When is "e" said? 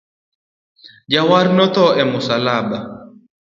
2.01-2.03